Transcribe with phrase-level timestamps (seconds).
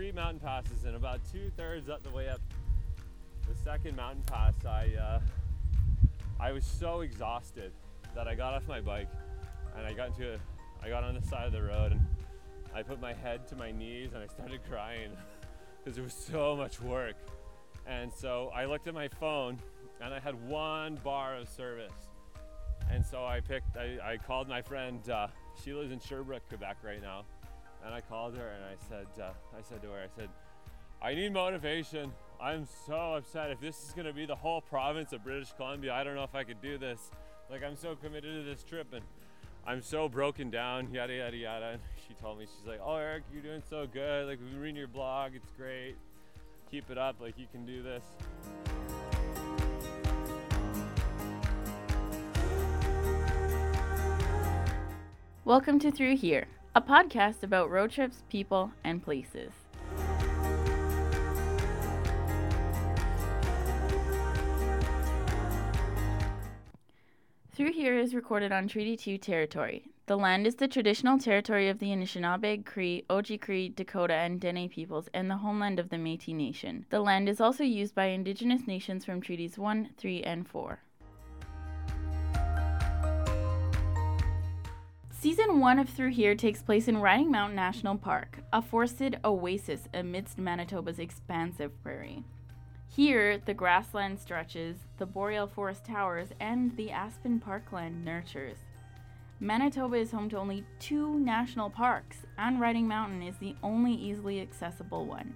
[0.00, 2.40] three mountain passes, and about two thirds up the way up
[3.46, 5.20] the second mountain pass, I uh,
[6.40, 7.70] I was so exhausted
[8.14, 9.10] that I got off my bike
[9.76, 10.38] and I got into a,
[10.82, 12.00] I got on the side of the road and
[12.74, 15.10] I put my head to my knees and I started crying
[15.84, 17.16] because it was so much work.
[17.86, 19.58] And so I looked at my phone
[20.00, 22.08] and I had one bar of service.
[22.90, 25.26] And so I picked, I, I called my friend, uh,
[25.62, 27.26] she lives in Sherbrooke, Quebec right now.
[27.84, 30.28] And I called her and I said, uh, I said to her, I said,
[31.02, 32.12] I need motivation.
[32.40, 33.50] I'm so upset.
[33.50, 36.34] If this is gonna be the whole province of British Columbia, I don't know if
[36.34, 37.10] I could do this.
[37.50, 39.02] Like I'm so committed to this trip and
[39.66, 41.66] I'm so broken down, yada yada yada.
[41.72, 44.28] And she told me, she's like, Oh Eric, you're doing so good.
[44.28, 45.96] Like we've been reading your blog, it's great.
[46.70, 48.04] Keep it up, like you can do this.
[55.44, 59.50] Welcome to Through Here, a podcast about road trips, people, and places.
[67.52, 69.84] Through Here is recorded on Treaty 2 territory.
[70.06, 75.08] The land is the traditional territory of the Anishinaabe, Cree, Oji-Cree, Dakota, and Dene peoples
[75.12, 76.86] and the homeland of the Métis Nation.
[76.90, 80.80] The land is also used by Indigenous nations from Treaties 1, 3, and 4.
[85.20, 89.86] Season 1 of Through Here takes place in Riding Mountain National Park, a forested oasis
[89.92, 92.24] amidst Manitoba's expansive prairie.
[92.88, 98.56] Here, the grassland stretches, the boreal forest towers, and the aspen parkland nurtures.
[99.40, 104.40] Manitoba is home to only two national parks, and Riding Mountain is the only easily
[104.40, 105.34] accessible one.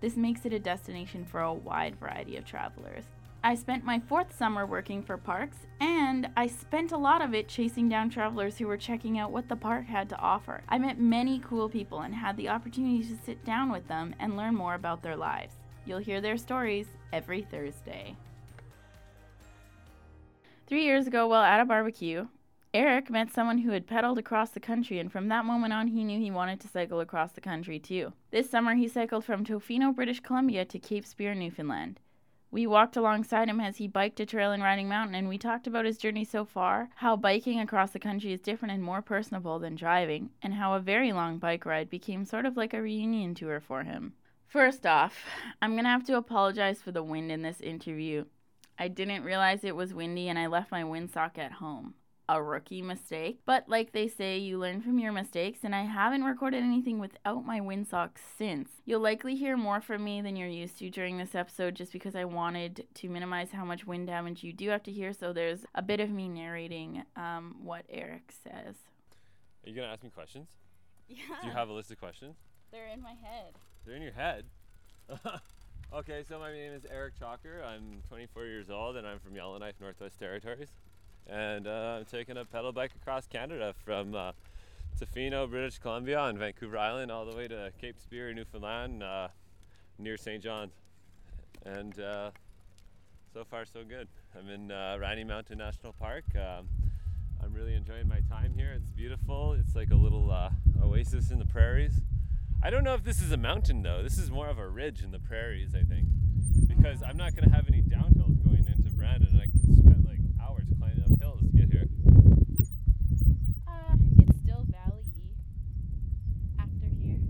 [0.00, 3.06] This makes it a destination for a wide variety of travelers.
[3.46, 7.46] I spent my fourth summer working for parks, and I spent a lot of it
[7.46, 10.62] chasing down travelers who were checking out what the park had to offer.
[10.70, 14.38] I met many cool people and had the opportunity to sit down with them and
[14.38, 15.56] learn more about their lives.
[15.84, 18.16] You'll hear their stories every Thursday.
[20.66, 22.28] Three years ago, while at a barbecue,
[22.72, 26.02] Eric met someone who had pedaled across the country, and from that moment on, he
[26.02, 28.14] knew he wanted to cycle across the country too.
[28.30, 32.00] This summer, he cycled from Tofino, British Columbia to Cape Spear, Newfoundland.
[32.54, 35.66] We walked alongside him as he biked a trail in Riding Mountain, and we talked
[35.66, 39.58] about his journey so far, how biking across the country is different and more personable
[39.58, 43.34] than driving, and how a very long bike ride became sort of like a reunion
[43.34, 44.12] tour for him.
[44.46, 45.24] First off,
[45.60, 48.26] I'm going to have to apologize for the wind in this interview.
[48.78, 51.94] I didn't realize it was windy and I left my windsock at home
[52.28, 53.40] a rookie mistake.
[53.46, 57.44] But like they say, you learn from your mistakes, and I haven't recorded anything without
[57.44, 58.70] my windsock since.
[58.84, 62.14] You'll likely hear more from me than you're used to during this episode just because
[62.14, 65.64] I wanted to minimize how much wind damage you do have to hear, so there's
[65.74, 68.76] a bit of me narrating um, what Eric says.
[69.64, 70.48] Are you gonna ask me questions?
[71.08, 71.16] Yeah.
[71.42, 72.36] Do you have a list of questions?
[72.70, 73.54] They're in my head.
[73.84, 74.46] They're in your head.
[75.94, 77.64] okay, so my name is Eric Chalker.
[77.64, 80.70] I'm 24 years old and I'm from Yellowknife, Northwest Territories.
[81.28, 84.32] And uh, I'm taking a pedal bike across Canada from uh,
[85.00, 89.28] Tofino, British Columbia, on Vancouver Island, all the way to Cape Spear, Newfoundland, uh,
[89.98, 90.42] near St.
[90.42, 90.72] John's.
[91.64, 92.30] And uh,
[93.32, 94.08] so far, so good.
[94.38, 96.24] I'm in uh, Riding Mountain National Park.
[96.34, 96.68] Um,
[97.42, 98.72] I'm really enjoying my time here.
[98.76, 99.54] It's beautiful.
[99.54, 100.50] It's like a little uh,
[100.82, 102.00] oasis in the prairies.
[102.62, 104.02] I don't know if this is a mountain though.
[104.02, 106.06] This is more of a ridge in the prairies, I think,
[106.66, 109.28] because I'm not going to have any downhills going into Brandon.
[109.32, 109.46] And I
[109.82, 111.88] spent like hours climbing up hills to get here.
[113.68, 115.04] Uh, it's still valley
[116.58, 117.20] after here.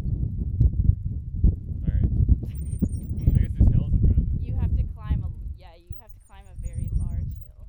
[1.83, 2.07] All right.
[2.47, 2.79] I guess
[3.35, 4.39] there's hills in Brandon.
[4.41, 7.67] You have to climb a yeah, you have to climb a very large hill.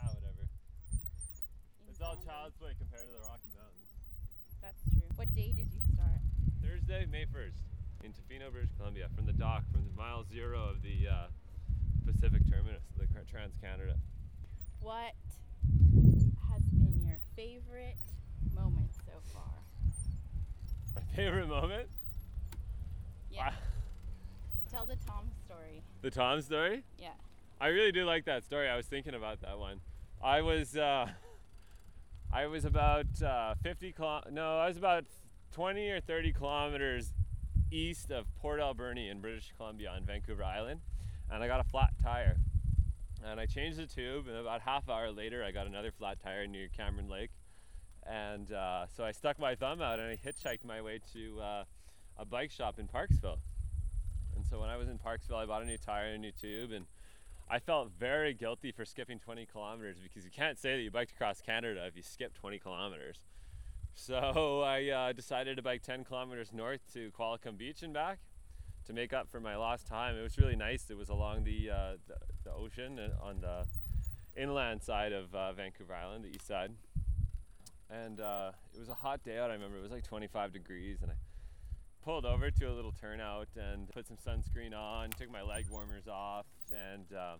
[0.00, 0.48] Ah, whatever.
[0.48, 2.24] in It's all Brandon.
[2.24, 3.92] child's play compared to the Rocky Mountains.
[4.64, 5.04] That's true.
[5.16, 6.24] What day did you start?
[6.62, 7.62] Thursday, May 1st,
[8.02, 11.26] in Tofino, British Columbia, from the dock, from the mile zero of the uh,
[12.04, 13.94] Pacific Terminus, the Trans Canada.
[14.86, 15.14] What
[16.48, 17.96] has been your favorite
[18.54, 19.42] moment so far?
[20.94, 21.88] My favorite moment?
[23.28, 23.48] Yeah.
[23.50, 23.54] Ah,
[24.70, 25.82] Tell the Tom story.
[26.02, 26.84] the Tom story?
[27.00, 27.08] Yeah.
[27.60, 28.68] I really do like that story.
[28.68, 29.80] I was thinking about that one.
[30.22, 31.08] I was, uh,
[32.32, 35.04] I was about uh, 50 kilo- no, I was about
[35.52, 37.12] 20 or 30 kilometers
[37.72, 40.78] east of Port Alberni in British Columbia on Vancouver Island,
[41.28, 42.36] and I got a flat tire.
[43.28, 46.18] And I changed the tube, and about half an hour later, I got another flat
[46.22, 47.30] tire near Cameron Lake.
[48.06, 51.64] And uh, so I stuck my thumb out and I hitchhiked my way to uh,
[52.16, 53.38] a bike shop in Parksville.
[54.36, 56.30] And so when I was in Parksville, I bought a new tire and a new
[56.30, 56.86] tube, and
[57.50, 61.12] I felt very guilty for skipping 20 kilometers because you can't say that you biked
[61.12, 63.18] across Canada if you skip 20 kilometers.
[63.98, 68.18] So I uh, decided to bike 10 kilometers north to Qualicum Beach and back.
[68.86, 70.16] To make up for my lost time.
[70.16, 70.90] It was really nice.
[70.90, 73.66] It was along the uh, the, the, ocean and on the
[74.40, 76.72] inland side of uh, Vancouver Island, the east side.
[77.90, 79.50] And uh, it was a hot day out.
[79.50, 81.14] I remember it was like 25 degrees, and I
[82.04, 86.08] pulled over to a little turnout and put some sunscreen on, took my leg warmers
[86.08, 87.36] off, and uh,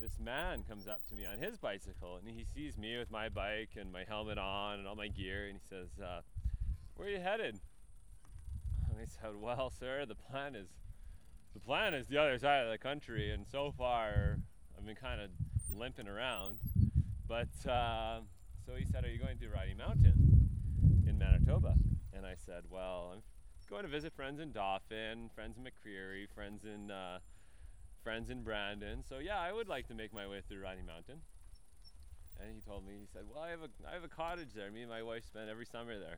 [0.00, 3.28] this man comes up to me on his bicycle and he sees me with my
[3.28, 6.22] bike and my helmet on and all my gear and he says, uh,
[6.96, 7.60] "Where are you headed?"
[9.00, 10.68] I said, "Well, sir, the plan is
[11.54, 14.38] the plan is the other side of the country, and so far
[14.76, 15.30] I've been kind of
[15.74, 16.58] limping around."
[17.26, 18.20] But uh,
[18.66, 20.50] so he said, "Are you going to Rocky Mountain
[21.06, 21.74] in Manitoba?"
[22.12, 23.22] And I said, "Well, I'm
[23.70, 27.20] going to visit friends in Dauphin, friends in McCreary, friends in." Uh,
[28.02, 29.04] friends in Brandon.
[29.06, 31.20] So yeah, I would like to make my way through Rocky Mountain.
[32.40, 34.70] And he told me, he said, well, I have a, I have a cottage there.
[34.70, 36.16] Me and my wife spend every summer there.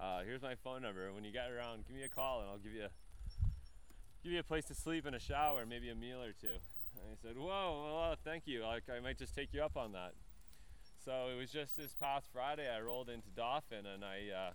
[0.00, 1.12] Uh, here's my phone number.
[1.12, 2.90] When you get around, give me a call and I'll give you a,
[4.22, 6.56] give you a place to sleep and a shower, maybe a meal or two.
[6.96, 8.64] And I said, whoa, well, thank you.
[8.64, 10.12] Like, I might just take you up on that.
[11.04, 14.52] So it was just this past Friday, I rolled into Dauphin and I, uh,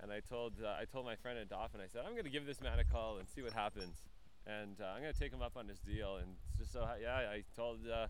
[0.00, 2.30] and I told, uh, I told my friend at Dauphin, I said, I'm going to
[2.30, 4.02] give this man a call and see what happens
[4.46, 6.16] and uh, I'm gonna take him up on his deal.
[6.16, 8.08] And just so yeah, I told uh,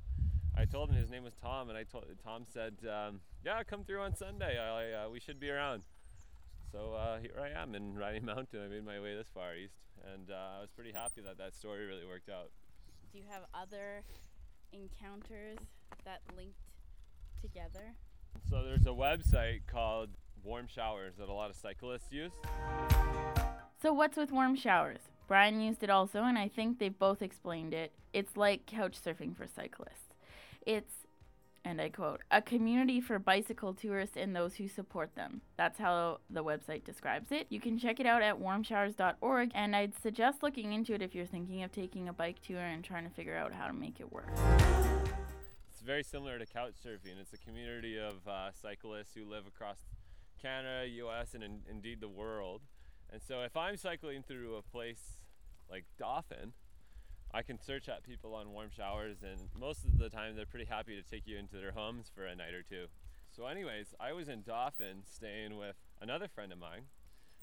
[0.56, 3.84] I told him his name was Tom, and I told Tom said, um, yeah, come
[3.84, 4.58] through on Sunday.
[4.58, 5.82] I, uh, we should be around.
[6.72, 8.62] So uh, here I am in Rocky Mountain.
[8.64, 9.74] I made my way this far east,
[10.10, 12.50] and uh, I was pretty happy that that story really worked out.
[13.12, 14.02] Do you have other
[14.72, 15.58] encounters
[16.06, 16.56] that linked
[17.42, 17.94] together?
[18.48, 20.08] So there's a website called
[20.42, 22.32] Warm Showers that a lot of cyclists use.
[23.82, 25.00] So what's with warm showers?
[25.28, 27.92] Brian used it also, and I think they've both explained it.
[28.14, 30.14] It's like couch surfing for cyclists.
[30.66, 31.01] It's,
[31.64, 35.40] and I quote, a community for bicycle tourists and those who support them.
[35.56, 37.46] That's how the website describes it.
[37.50, 41.26] You can check it out at warmshowers.org, and I'd suggest looking into it if you're
[41.26, 44.12] thinking of taking a bike tour and trying to figure out how to make it
[44.12, 44.30] work.
[45.70, 47.20] It's very similar to couch surfing.
[47.20, 49.78] It's a community of uh, cyclists who live across
[50.40, 52.62] Canada, US, and in, indeed the world.
[53.12, 55.18] And so if I'm cycling through a place
[55.70, 56.52] like Dauphin,
[57.34, 60.67] I can search at people on warm showers, and most of the time they're pretty
[60.67, 62.87] happy to take you into their homes for a night or two.
[63.31, 66.93] So, anyways, I was in Dauphin staying with another friend of mine,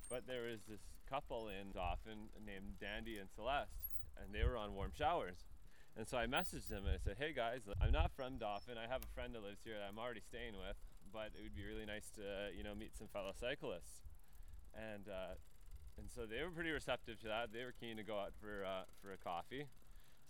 [0.08, 4.76] but there was this couple in Dauphin named Dandy and Celeste, and they were on
[4.76, 5.50] warm showers.
[5.98, 8.78] And so I messaged them and I said, "Hey guys, I'm not from Dauphin.
[8.78, 10.78] I have a friend that lives here that I'm already staying with,
[11.12, 14.06] but it would be really nice to, you know, meet some fellow cyclists."
[14.78, 15.34] And uh,
[15.98, 17.52] and so they were pretty receptive to that.
[17.52, 19.66] They were keen to go out for uh, for a coffee.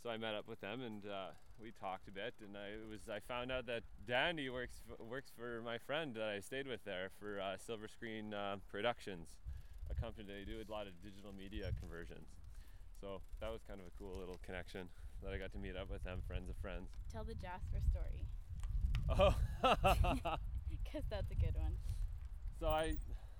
[0.01, 2.33] So I met up with them and uh, we talked a bit.
[2.39, 6.39] And I was I found out that Danny works works for my friend that I
[6.39, 9.27] stayed with there for uh, Silver Screen uh, Productions,
[9.91, 12.27] a company they do a lot of digital media conversions.
[13.01, 14.87] So that was kind of a cool little connection
[15.23, 16.89] that I got to meet up with them, friends of friends.
[17.11, 18.23] Tell the Jasper story.
[19.09, 19.35] Oh,
[20.69, 21.75] because that's a good one.
[22.59, 22.95] So I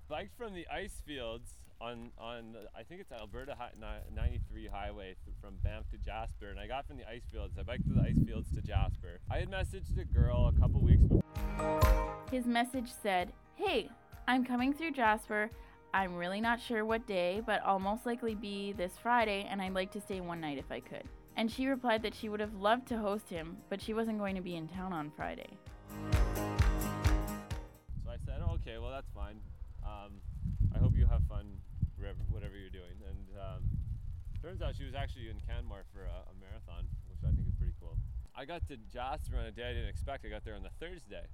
[0.08, 3.56] biked from the ice fields on on I think it's Alberta
[4.14, 7.56] 93 highway from Banff to Jasper, and I got from the ice fields.
[7.58, 9.20] I biked to the ice fields to Jasper.
[9.30, 11.22] I had messaged a girl a couple weeks before.
[12.30, 13.88] His message said, "Hey,
[14.28, 15.50] I'm coming through Jasper.
[15.92, 19.74] I'm really not sure what day, but I'll most likely be this Friday, and I'd
[19.74, 21.04] like to stay one night if I could."
[21.36, 24.36] And she replied that she would have loved to host him, but she wasn't going
[24.36, 25.56] to be in town on Friday.
[28.04, 29.40] So I said, "Okay, well that's fine.
[29.82, 30.20] Um,
[30.74, 31.59] I hope you have fun
[32.28, 32.96] whatever, you're doing.
[33.06, 33.62] And um,
[34.42, 37.54] turns out she was actually in Canmore for a, a, marathon, which I think is
[37.54, 37.96] pretty cool.
[38.34, 40.24] I got to Jasper on a day I didn't expect.
[40.24, 41.28] I got there on the Thursday.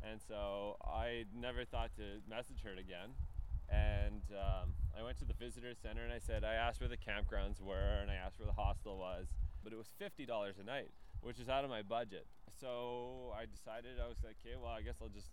[0.00, 3.12] And so I never thought to message her again.
[3.68, 6.96] And um, I went to the visitor center and I said, I asked where the
[6.96, 9.28] campgrounds were and I asked where the hostel was,
[9.62, 10.88] but it was $50 a night,
[11.20, 12.26] which is out of my budget.
[12.60, 15.30] So I decided, I was like, okay, well, I guess I'll just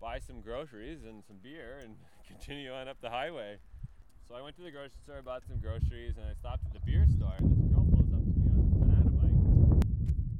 [0.00, 3.58] buy some groceries and some beer and continue on up the highway.
[4.28, 6.82] So I went to the grocery store, bought some groceries, and I stopped at the
[6.82, 9.38] beer store, and this girl pulls up to me on this banana bike.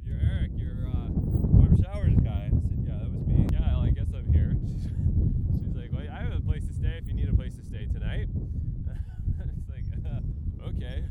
[0.03, 2.51] You're Eric, you're uh, warm showers guy.
[2.51, 3.47] I said, yeah, that was me.
[3.47, 4.51] Yeah, well, I guess I'm here.
[4.67, 7.55] She's, she's like, well, I have a place to stay if you need a place
[7.55, 8.27] to stay tonight.
[9.55, 10.19] it's like, uh,
[10.75, 11.07] okay.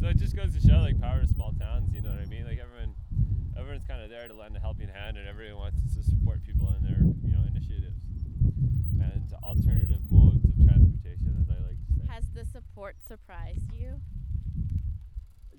[0.00, 1.92] so it just goes to show, like, power of small towns.
[1.92, 2.48] You know what I mean?
[2.48, 2.96] Like everyone,
[3.60, 6.72] everyone's kind of there to lend a helping hand, and everyone wants to support people
[6.72, 8.00] in their, you know, initiatives
[9.04, 11.76] and alternative modes of transportation, as I like
[12.10, 12.26] has
[12.80, 14.00] the surprised you?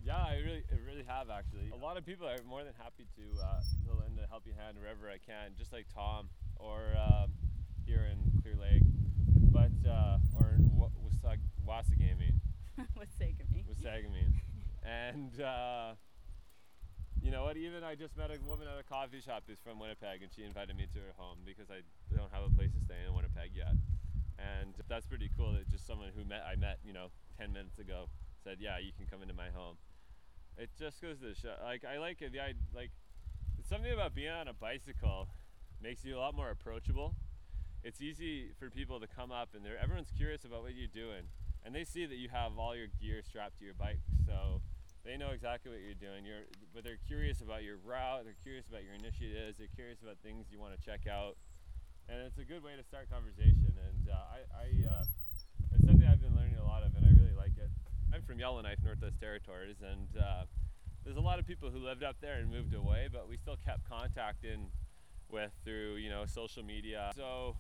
[0.04, 1.70] Yeah, I really, I really have actually.
[1.72, 4.78] A lot of people are more than happy to, uh, to lend a helping hand
[4.82, 7.30] wherever I can, just like Tom or um,
[7.86, 8.82] here in Clear Lake,
[9.54, 12.42] but uh, or in Wasagaming.
[12.98, 13.66] Wasagamie.
[13.70, 14.34] Wasagamie.
[14.84, 15.94] and uh,
[17.22, 17.56] you know what?
[17.56, 20.44] Even I just met a woman at a coffee shop who's from Winnipeg, and she
[20.44, 21.86] invited me to her home because I
[22.16, 23.78] don't have a place to stay in Winnipeg yet.
[24.42, 25.54] And that's pretty cool.
[25.54, 27.08] That just someone who met I met, you know,
[27.40, 28.10] 10 minutes ago
[28.44, 29.78] said, "Yeah, you can come into my home."
[30.58, 31.56] It just goes to the show.
[31.64, 32.34] Like I like it.
[32.36, 32.92] I like
[33.58, 35.30] it's something about being on a bicycle
[35.82, 37.16] makes you a lot more approachable.
[37.84, 41.32] It's easy for people to come up and they're everyone's curious about what you're doing,
[41.64, 44.62] and they see that you have all your gear strapped to your bike, so
[45.06, 46.26] they know exactly what you're doing.
[46.26, 46.46] You're,
[46.76, 48.26] but they're curious about your route.
[48.26, 49.58] They're curious about your initiatives.
[49.58, 51.38] They're curious about things you want to check out,
[52.10, 53.51] and it's a good way to start conversation.
[54.12, 55.04] Uh, I, I uh,
[55.74, 57.70] it's something I've been learning a lot of, and I really like it.
[58.14, 60.44] I'm from Yellowknife, Northwest Territories, and uh,
[61.04, 63.58] there's a lot of people who lived up there and moved away, but we still
[63.66, 64.68] kept contact in
[65.30, 67.12] with through you know social media.
[67.16, 67.56] So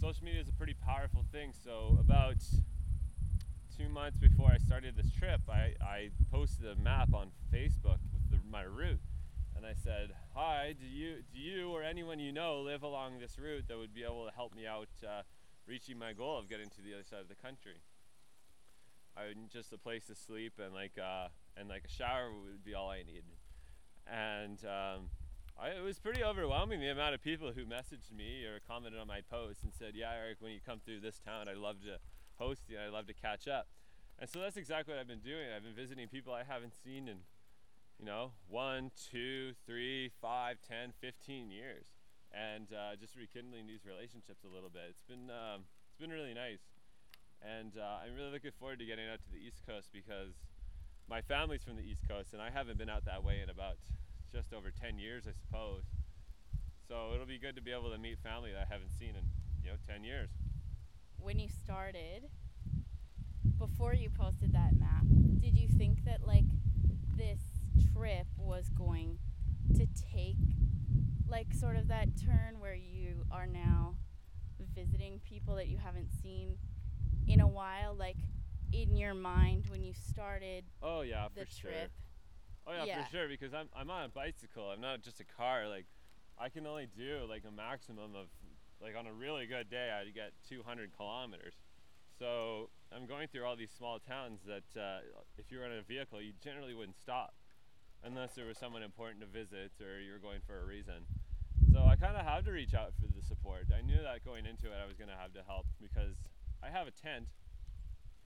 [0.00, 1.52] social media is a pretty powerful thing.
[1.62, 2.36] So about
[3.76, 8.30] two months before I started this trip, I, I posted a map on Facebook with
[8.30, 9.00] the, my route,
[9.56, 13.38] and I said, "Hi, do you do you or anyone you know live along this
[13.38, 15.22] route that would be able to help me out uh,
[15.66, 17.82] reaching my goal of getting to the other side of the country?"
[19.16, 22.64] I would just a place to sleep and like uh, and like a shower would
[22.64, 23.36] be all I needed,
[24.06, 25.10] and um,
[25.60, 29.06] I, it was pretty overwhelming the amount of people who messaged me or commented on
[29.06, 31.98] my post and said, "Yeah, Eric, when you come through this town, I'd love to."
[32.42, 32.78] host you.
[32.78, 33.68] I'd love to catch up.
[34.18, 35.46] And so that's exactly what I've been doing.
[35.54, 37.18] I've been visiting people I haven't seen in,
[37.98, 41.86] you know, one, two, three, five, ten, fifteen years,
[42.32, 44.88] and uh, just rekindling these relationships a little bit.
[44.90, 46.64] It's been um, it's been really nice,
[47.44, 50.34] and uh, I'm really looking forward to getting out to the East Coast because
[51.08, 53.78] my family's from the East Coast, and I haven't been out that way in about
[54.32, 55.84] just over ten years, I suppose.
[56.88, 59.24] So it'll be good to be able to meet family that I haven't seen in
[59.62, 60.30] you know ten years
[61.22, 62.24] when you started,
[63.58, 65.04] before you posted that map,
[65.40, 66.44] did you think that like
[67.16, 67.40] this
[67.94, 69.18] trip was going
[69.76, 70.36] to take
[71.28, 73.94] like sort of that turn where you are now
[74.74, 76.56] visiting people that you haven't seen
[77.26, 78.16] in a while like
[78.72, 81.74] in your mind when you started oh yeah the for trip?
[81.74, 81.88] Sure
[82.68, 83.04] oh yeah, Yeah.
[83.04, 85.86] for sure because I'm, I'm on a bicycle i'm not just a car like
[86.38, 88.28] i can only do like a maximum of
[88.80, 91.54] like on a really good day i'd get 200 kilometers.
[92.18, 95.00] So i'm going through all these small towns that uh,
[95.38, 97.34] if you're in a vehicle you generally wouldn't stop
[98.04, 101.06] unless there was someone important to visit or you were going for a reason.
[101.72, 103.66] So i kind of had to reach out for the support.
[103.72, 106.16] I knew that going into it i was going to have to help because
[106.62, 107.26] i have a tent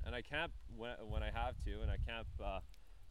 [0.04, 2.60] and i camp when, when i have to and i camp uh,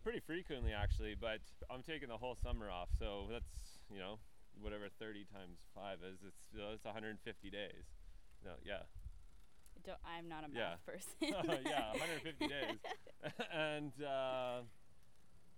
[0.04, 2.90] pretty frequently actually but i'm taking the whole summer off.
[2.98, 4.20] So that's you know
[4.60, 7.86] whatever 30 times 5 is it's it's 150 days.
[8.44, 8.84] No yeah.
[9.86, 10.76] Don't, i'm not a Yeah.
[10.76, 11.12] math person.
[11.70, 12.80] Yeah 150 days.
[13.54, 14.62] And uh,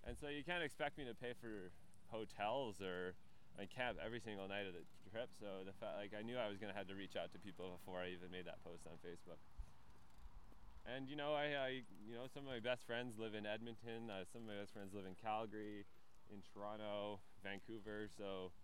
[0.08, 1.70] and so you can't expect me to pay for
[2.08, 3.14] hotels or
[3.60, 5.34] and camp every single night of the trip.
[5.36, 7.40] So the fact like i knew i was going to have to reach out to
[7.40, 9.42] people before i even made that post on facebook.
[10.88, 11.70] And you know I, I
[12.08, 14.08] you know some of my best friends live in edmonton.
[14.08, 15.84] Uh, some of my best friends live in calgary
[16.32, 18.08] in toronto vancouver.
[18.08, 18.56] So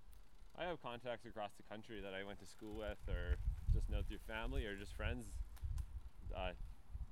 [0.56, 3.36] i have contacts across the country that i went to school with or
[3.74, 5.28] just know through family or just friends.
[6.32, 6.54] Uh,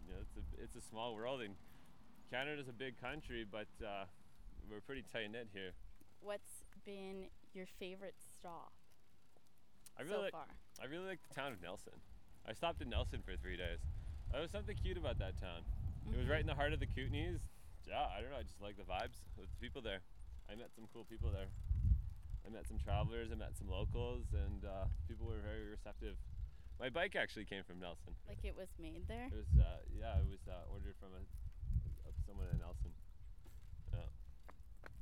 [0.05, 1.53] you know, it's a it's a small world, and
[2.31, 4.05] Canada's a big country, but uh,
[4.69, 5.71] we're pretty tight knit here.
[6.21, 8.71] what's been your favorite stop
[9.97, 10.49] I so really like, far
[10.81, 11.93] I really like the town of Nelson.
[12.47, 13.79] I stopped in Nelson for three days.
[14.31, 15.61] There was something cute about that town.
[16.09, 17.43] It was right in the heart of the Kootenays.
[17.85, 18.39] Yeah, I don't know.
[18.39, 20.01] I just like the vibes with the people there.
[20.49, 21.51] I met some cool people there.
[22.41, 23.29] I met some travelers.
[23.29, 26.17] I met some locals, and uh, people were very receptive.
[26.81, 28.17] My bike actually came from Nelson.
[28.25, 31.21] like it was made there It was uh, yeah, it was uh, ordered from a,
[31.21, 32.89] a someone in Nelson.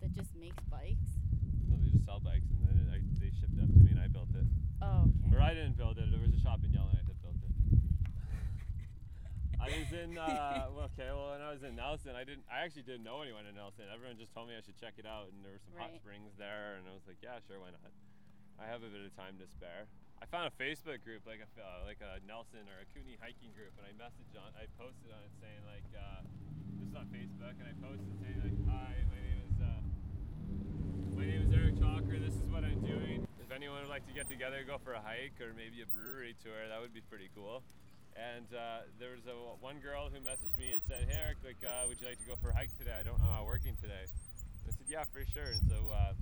[0.01, 1.19] That just makes bikes
[1.67, 3.99] No, they just sell bikes, and then I, they shipped it up to me, and
[3.99, 4.47] I built it.
[4.81, 6.07] oh okay Or I didn't build it.
[6.11, 7.53] There was a shop in Yellowknife that built it.
[9.59, 11.11] I was in uh, well, okay.
[11.11, 12.47] Well, when I was in Nelson, I didn't.
[12.47, 13.85] I actually didn't know anyone in Nelson.
[13.91, 16.31] Everyone just told me I should check it out, and there were some hot springs
[16.39, 17.91] there, and I was like, yeah, sure, why not?
[18.55, 19.87] I have a bit of time to spare.
[20.19, 23.51] I found a Facebook group, like a uh, like a Nelson or a Kootenay hiking
[23.51, 24.47] group, and I messaged on.
[24.55, 26.23] I posted on it saying like, uh,
[26.79, 29.55] this is on Facebook, and I posted saying like, hi, my name is.
[29.59, 29.83] Uh,
[31.19, 32.15] my name is Eric Chalker.
[32.15, 33.27] This is what I'm doing.
[33.43, 36.31] If anyone would like to get together, go for a hike or maybe a brewery
[36.39, 37.59] tour, that would be pretty cool.
[38.15, 41.59] And uh, there was a one girl who messaged me and said, "Hey Eric, like,
[41.59, 42.95] uh, would you like to go for a hike today?
[42.95, 46.15] I don't, I'm not working today." I said, "Yeah, for sure." And so uh,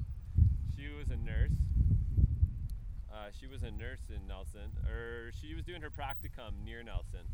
[0.74, 1.54] she was a nurse.
[3.14, 7.30] Uh, she was a nurse in Nelson, or she was doing her practicum near Nelson.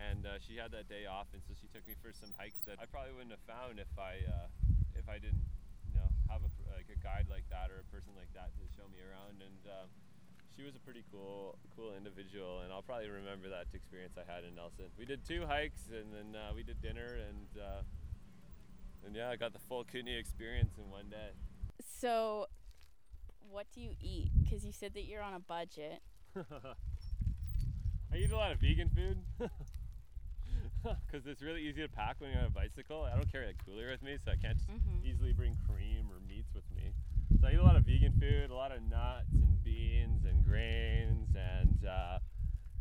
[0.00, 2.64] and uh, she had that day off, and so she took me for some hikes
[2.64, 4.48] that I probably wouldn't have found if I uh,
[4.96, 5.44] if I didn't
[5.84, 6.52] you know have a
[6.84, 9.62] like a guide like that or a person like that to show me around and.
[9.64, 9.88] Uh,
[10.54, 14.44] she was a pretty cool, cool individual, and I'll probably remember that experience I had
[14.44, 14.86] in Nelson.
[14.96, 17.82] We did two hikes, and then uh, we did dinner, and uh,
[19.04, 21.30] and yeah, I got the full Kootenay experience in one day.
[22.00, 22.46] So,
[23.50, 24.30] what do you eat?
[24.42, 26.02] Because you said that you're on a budget.
[26.36, 29.18] I eat a lot of vegan food
[31.06, 33.06] because it's really easy to pack when you're on a bicycle.
[33.10, 35.04] I don't carry a cooler with me, so I can't Mhm.
[35.04, 36.92] easily bring cream or meats with me.
[37.40, 40.44] So I eat a lot of vegan food, a lot of nuts and beans and
[40.44, 42.18] grains and uh,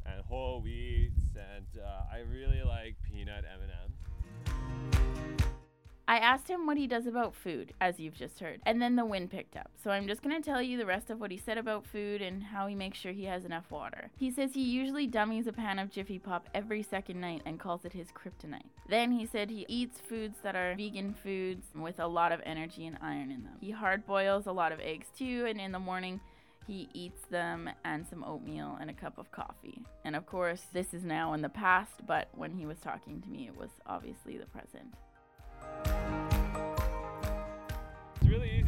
[0.06, 5.63] and whole wheats, and uh, I really like peanut M&Ms.
[6.06, 9.06] I asked him what he does about food, as you've just heard, and then the
[9.06, 9.72] wind picked up.
[9.82, 12.22] So I'm just going to tell you the rest of what he said about food
[12.22, 14.10] and how he makes sure he has enough water.
[14.18, 17.86] He says he usually dummies a pan of Jiffy Pop every second night and calls
[17.86, 18.70] it his kryptonite.
[18.90, 22.86] Then he said he eats foods that are vegan foods with a lot of energy
[22.86, 23.58] and iron in them.
[23.62, 26.20] He hard boils a lot of eggs too, and in the morning,
[26.68, 29.82] he eats them and some oatmeal and a cup of coffee.
[30.04, 33.30] And of course, this is now in the past, but when he was talking to
[33.30, 34.94] me, it was obviously the present.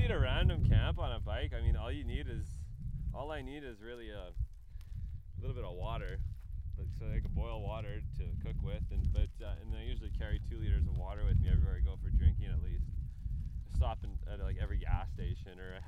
[0.06, 1.52] Easy to random camp on a bike.
[1.58, 2.46] I mean, all you need is,
[3.12, 4.30] all I need is really a,
[5.42, 6.20] little bit of water,
[6.78, 10.12] like so I can boil water to cook with, and but uh, and I usually
[10.16, 12.86] carry two liters of water with me everywhere I go for drinking at least.
[13.78, 15.80] Stop in, at like every gas station or.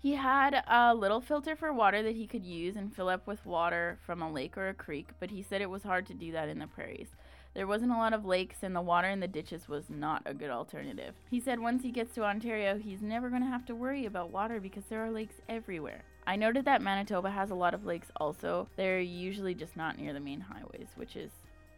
[0.00, 3.44] He had a little filter for water that he could use and fill up with
[3.44, 6.32] water from a lake or a creek, but he said it was hard to do
[6.32, 7.08] that in the prairies.
[7.54, 10.32] There wasn't a lot of lakes, and the water in the ditches was not a
[10.32, 11.14] good alternative.
[11.30, 14.30] He said once he gets to Ontario, he's never going to have to worry about
[14.30, 16.02] water because there are lakes everywhere.
[16.26, 18.68] I noted that Manitoba has a lot of lakes also.
[18.76, 21.30] They're usually just not near the main highways, which is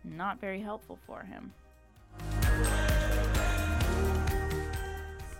[0.04, 1.52] not very helpful for him.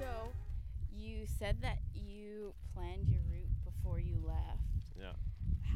[0.00, 0.32] So,
[0.96, 4.58] you said that you planned your route before you left.
[4.98, 5.12] Yeah.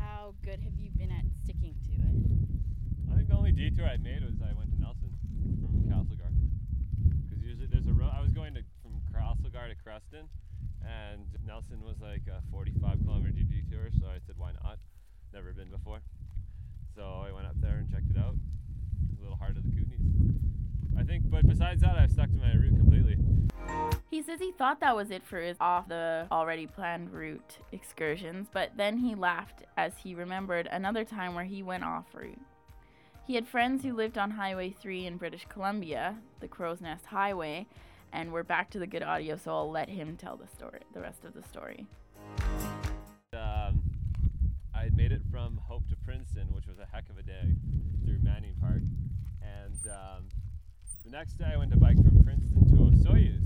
[0.01, 3.13] How good have you been at sticking to it?
[3.13, 5.11] I think the only detour I made was I went to Nelson
[5.59, 6.31] from Castlegar.
[7.27, 8.15] Because usually there's a road.
[8.15, 10.31] I was going to from Castlegar to Creston,
[10.87, 13.91] and Nelson was like a 45 kilometer detour.
[13.99, 14.79] So I said, why not?
[15.35, 15.99] Never been before.
[16.95, 18.37] So I went up there and checked it out.
[18.39, 20.07] A little heart of the Kootenays.
[20.97, 23.19] I think, but besides that, I've stuck to my route completely.
[24.09, 28.47] He says he thought that was it for his off the already planned route excursions,
[28.53, 32.39] but then he laughed as he remembered another time where he went off route.
[33.29, 37.67] He had friends who lived on Highway 3 in British Columbia, the Crowsnest Highway,
[38.11, 41.03] and we're back to the good audio, so I'll let him tell the story, the
[41.03, 41.87] rest of the story.
[43.35, 43.83] Um,
[44.75, 47.53] I had made it from Hope to Princeton, which was a heck of a day
[48.03, 48.81] through Manning Park.
[49.43, 50.29] And um,
[51.05, 53.45] the next day I went to bike from Princeton to Osoyoos.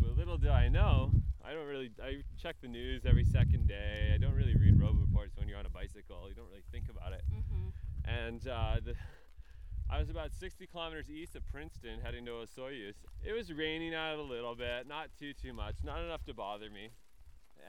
[0.00, 1.12] But little did I know,
[1.44, 4.12] I don't really, I check the news every second day.
[4.12, 6.28] I don't really read road reports when you're on a bicycle.
[6.28, 7.22] You don't really think about it.
[8.04, 8.94] And uh, the,
[9.90, 12.94] I was about 60 kilometers east of Princeton heading to Osoyoos.
[13.24, 16.70] It was raining out a little bit, not too, too much, not enough to bother
[16.70, 16.90] me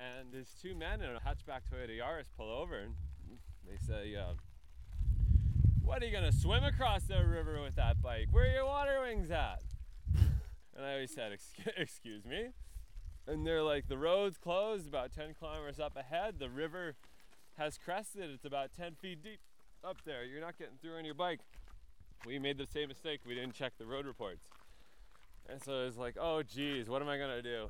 [0.01, 2.95] and these two men in a hatchback Toyota Yaris pull over and
[3.67, 4.33] they say, uh,
[5.83, 8.27] "What are you gonna swim across the river with that bike?
[8.31, 9.63] Where are your water wings at?"
[10.73, 12.51] And I always said, "Excuse, excuse me,"
[13.27, 16.39] and they're like, "The road's closed about 10 kilometers up ahead.
[16.39, 16.95] The river
[17.57, 18.29] has crested.
[18.31, 19.41] It's about 10 feet deep
[19.83, 20.23] up there.
[20.23, 21.41] You're not getting through on your bike."
[22.25, 23.21] We made the same mistake.
[23.25, 24.45] We didn't check the road reports.
[25.49, 27.67] And so it was like, oh geez, what am I gonna do?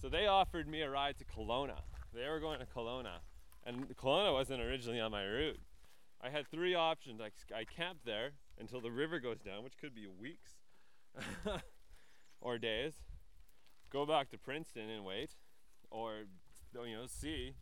[0.00, 1.78] So they offered me a ride to Kelowna.
[2.12, 3.20] They were going to Kelowna,
[3.64, 5.60] and Kelowna wasn't originally on my route.
[6.20, 7.20] I had three options.
[7.20, 10.52] I, I camped there until the river goes down, which could be weeks
[12.40, 12.94] or days.
[13.90, 15.30] Go back to Princeton and wait,
[15.90, 16.24] or
[16.74, 17.54] you know, see,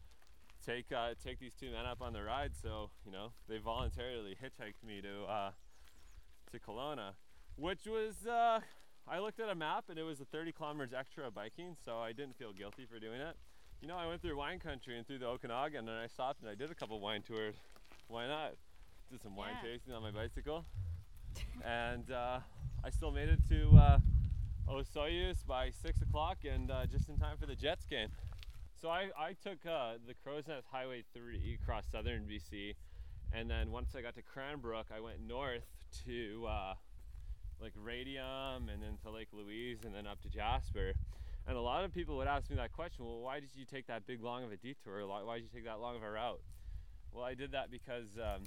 [0.70, 2.52] take uh, take these two men up on the ride.
[2.60, 5.50] So you know, they voluntarily hitchhiked me to uh,
[6.52, 7.12] to Kelowna,
[7.56, 8.60] which was uh,
[9.08, 11.98] I looked at a map and it was a 30 kilometers extra of biking, so
[11.98, 13.36] I didn't feel guilty for doing it.
[13.80, 16.40] You know, I went through wine country and through the Okanagan, and then I stopped
[16.42, 17.54] and I did a couple wine tours.
[18.08, 18.52] Why not?
[19.10, 19.70] Did some wine Yeah.
[19.72, 20.64] tasting on my bicycle,
[21.64, 22.40] and uh,
[22.84, 23.98] I still made it to uh,
[24.68, 28.10] Osoyoos by six o'clock, and uh, just in time for the Jets game.
[28.80, 32.74] So I, I took uh, the Crowsnest Highway 3 across southern BC,
[33.30, 35.66] and then once I got to Cranbrook, I went north
[36.06, 36.74] to uh,
[37.60, 40.94] like Radium and then to Lake Louise and then up to Jasper.
[41.46, 43.86] And a lot of people would ask me that question well, why did you take
[43.88, 45.06] that big long of a detour?
[45.06, 46.40] Why did you take that long of a route?
[47.12, 48.44] Well, I did that because um,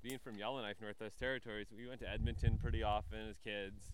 [0.00, 3.90] being from Yellowknife, Northwest Territories, we went to Edmonton pretty often as kids.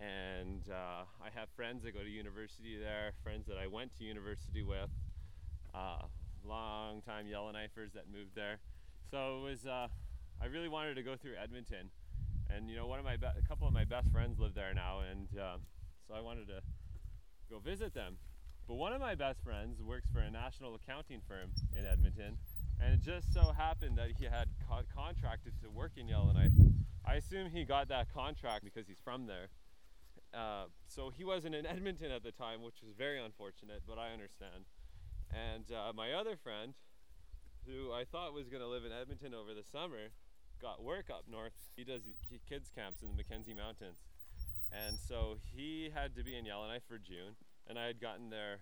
[0.00, 4.04] And uh, I have friends that go to university there, friends that I went to
[4.04, 4.88] university with,
[5.74, 6.08] uh,
[6.42, 8.60] long time Yellowknifers that moved there.
[9.10, 9.88] So it was, uh,
[10.40, 11.90] I really wanted to go through Edmonton.
[12.48, 14.72] And you know, one of my, be- a couple of my best friends live there
[14.74, 15.58] now, and uh,
[16.08, 16.62] so I wanted to
[17.50, 18.16] go visit them.
[18.66, 22.38] But one of my best friends works for a national accounting firm in Edmonton,
[22.80, 26.52] and it just so happened that he had co- contracted to work in Yellowknife.
[27.04, 29.48] I assume he got that contract because he's from there.
[30.32, 34.12] Uh, so he wasn't in Edmonton at the time, which was very unfortunate, but I
[34.12, 34.66] understand.
[35.30, 36.74] And uh, my other friend,
[37.66, 40.10] who I thought was going to live in Edmonton over the summer,
[40.60, 41.52] got work up north.
[41.76, 42.02] He does
[42.48, 43.98] kids camps in the Mackenzie Mountains.
[44.72, 47.34] And so he had to be in Yellowknife for June,
[47.66, 48.60] and I had gotten there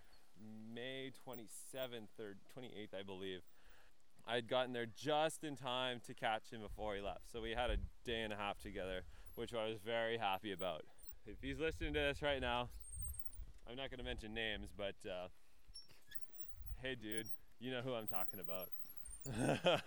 [0.75, 3.41] May 27th or 28th, I believe.
[4.27, 7.31] I had gotten there just in time to catch him before he left.
[7.33, 9.03] So we had a day and a half together,
[9.35, 10.85] which I was very happy about.
[11.29, 12.71] If he's listening to this right now,
[13.69, 15.29] I'm not going to mention names, but uh,
[16.83, 17.27] hey, dude,
[17.61, 18.69] you know who I'm talking about.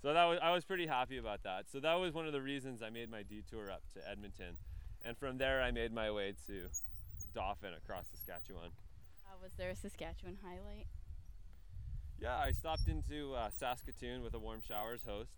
[0.00, 1.64] so that was I was pretty happy about that.
[1.72, 4.56] So that was one of the reasons I made my detour up to Edmonton,
[5.04, 6.68] and from there I made my way to
[7.34, 8.70] Dauphin across Saskatchewan.
[9.26, 10.86] Uh, was there a Saskatchewan highlight?
[12.20, 15.32] Yeah, I stopped into uh, Saskatoon with a warm showers host,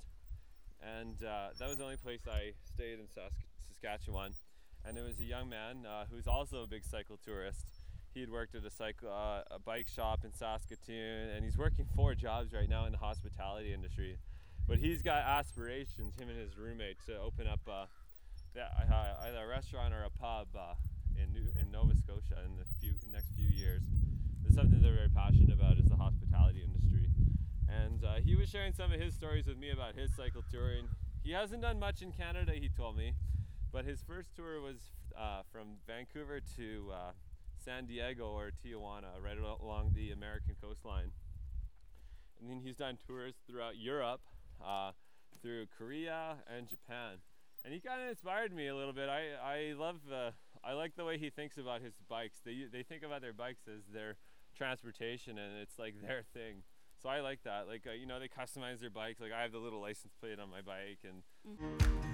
[0.82, 4.32] and uh, that was the only place I stayed in Sask- Saskatchewan.
[4.86, 7.66] And it was a young man uh, who's also a big cycle tourist.
[8.14, 11.86] He had worked at a cycle uh, a bike shop in Saskatoon, and he's working
[11.94, 14.18] four jobs right now in the hospitality industry.
[14.66, 17.86] But he's got aspirations, him and his roommate, to open up uh,
[18.56, 20.74] either a restaurant or a pub uh,
[21.16, 23.82] in New- in Nova Scotia in the few next few years.
[24.44, 27.08] It's something they're very passionate about is the hospitality industry.
[27.68, 30.88] And uh, he was sharing some of his stories with me about his cycle touring.
[31.22, 33.14] He hasn't done much in Canada, he told me,
[33.72, 34.76] but his first tour was
[35.18, 37.12] uh, from Vancouver to uh,
[37.64, 41.12] San Diego or Tijuana, right along the American coastline.
[42.40, 44.22] And then he's done tours throughout Europe,
[44.64, 44.92] uh,
[45.42, 47.18] through Korea and Japan.
[47.64, 49.08] And he kind of inspired me a little bit.
[49.08, 50.30] I, I love, uh,
[50.64, 52.38] I like the way he thinks about his bikes.
[52.44, 54.16] They, they think about their bikes as their
[54.56, 56.62] transportation and it's like their thing.
[57.02, 57.68] So I like that.
[57.68, 59.20] Like, uh, you know, they customize their bikes.
[59.20, 62.09] Like I have the little license plate on my bike and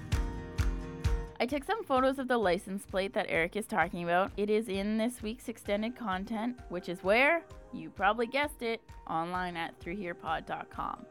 [1.39, 4.33] I took some photos of the license plate that Eric is talking about.
[4.37, 7.43] It is in this week's extended content, which is where,
[7.75, 11.05] you probably guessed it, online at throughherepod.com.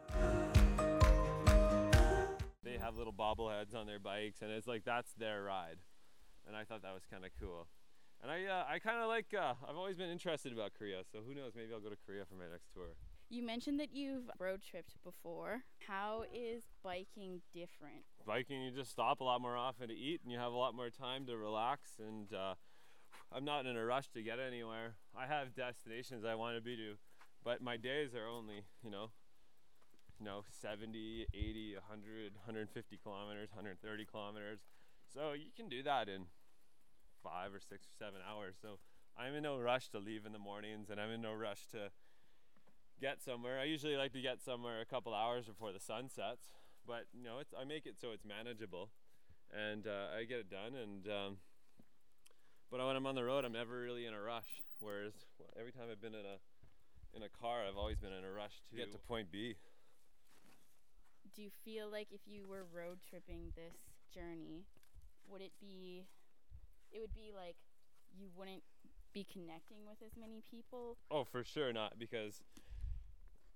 [2.64, 5.78] they have little bobbleheads on their bikes and it's like that's their ride
[6.48, 7.68] and i thought that was kind of cool
[8.22, 11.20] and i uh, i kind of like uh, i've always been interested about korea so
[11.26, 12.98] who knows maybe i'll go to korea for my next tour
[13.36, 15.63] You mentioned that you've road tripped before.
[15.86, 18.06] How is biking different?
[18.26, 20.74] biking you just stop a lot more often to eat and you have a lot
[20.74, 22.56] more time to relax and uh,
[23.32, 26.76] i'm not in a rush to get anywhere i have destinations i want to be
[26.76, 26.95] to
[27.43, 29.12] but my days are only you know
[30.19, 34.58] you know 70 80 100 150 kilometers 130 kilometers
[35.13, 36.26] so you can do that in
[37.24, 38.80] five or six or seven hours so
[39.15, 41.91] i'm in no rush to leave in the mornings and i'm in no rush to
[42.99, 46.47] get somewhere i usually like to get somewhere a couple hours before the sun sets
[46.88, 48.89] but you know it's i make it so it's manageable
[49.51, 51.38] and uh, i get it done and um,
[52.71, 55.13] but when i'm on the road i'm never really in a rush whereas
[55.60, 56.38] every time i've been in a
[57.15, 59.55] in a car i've always been in a rush to get to point b
[61.36, 63.75] Do you feel like if you were road tripping this
[64.13, 64.63] journey,
[65.27, 66.05] would it be
[66.91, 67.55] it would be like
[68.15, 68.63] you wouldn't
[69.13, 70.97] be connecting with as many people?
[71.12, 72.41] Oh, for sure not because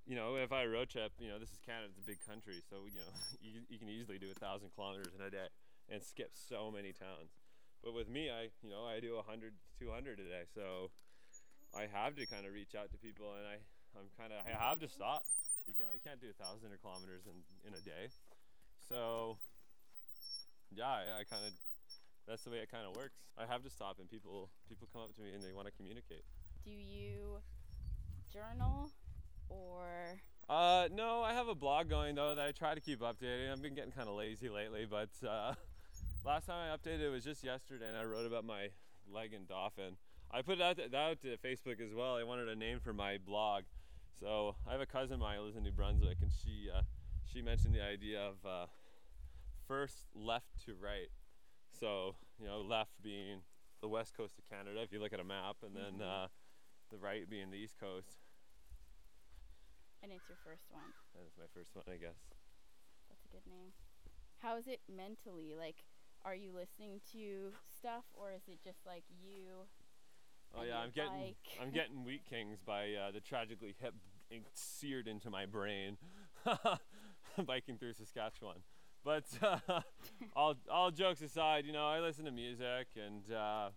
[0.09, 2.65] you know if I road trip, you know this is Canada, it's a big country,
[2.65, 3.13] so you know
[3.45, 5.53] you, you can easily do a thousand kilometers in a day
[5.85, 7.37] and skip so many towns.
[7.85, 10.89] But with me, I you know I do 100 to 200 a day, so
[11.77, 13.61] I have to kind of reach out to people, and I
[13.93, 15.21] I'm kind of I have to stop.
[15.69, 18.09] You know you can't do a thousand kilometers in in a day,
[18.89, 19.37] so
[20.73, 21.53] yeah, I, I kind of
[22.25, 23.21] that's the way it kind of works.
[23.37, 25.73] I have to stop, and people people come up to me and they want to
[25.77, 26.25] communicate.
[26.65, 27.45] Do you
[28.33, 28.89] journal
[29.49, 33.51] or Uh, no, I have a blog going though that I try to keep updating.
[33.51, 35.53] I've been getting kind of lazy lately, but uh,
[36.25, 38.69] last time I updated it was just yesterday, and I wrote about my
[39.11, 39.97] leg and Dauphin.
[40.31, 42.15] I put that that out to Facebook as well.
[42.15, 43.63] I wanted a name for my blog,
[44.19, 46.81] so I have a cousin of mine who lives in New Brunswick, and she uh,
[47.31, 48.65] she mentioned the idea of uh,
[49.67, 51.09] first left to right.
[51.79, 53.41] So you know, left being
[53.81, 56.27] the west coast of Canada, if you look at a map, and then uh,
[56.91, 58.17] the right being the east coast.
[60.03, 60.91] And it's your first one.
[61.15, 62.19] That is my first one, I guess.
[63.09, 63.71] That's a good name.
[64.39, 65.55] How is it mentally?
[65.57, 65.83] Like,
[66.23, 69.67] are you listening to stuff, or is it just like you?
[70.55, 71.59] Oh yeah, I'm getting bike?
[71.61, 73.93] I'm getting Wheat Kings by uh, the tragically hip
[74.53, 75.97] seared into my brain,
[77.45, 78.57] biking through Saskatchewan.
[79.03, 79.59] But uh,
[80.35, 83.69] all all jokes aside, you know, I listen to music and uh,